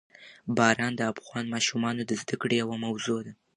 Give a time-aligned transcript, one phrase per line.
[0.57, 3.33] باران د افغان ماشومانو د زده کړې یوه موضوع ده.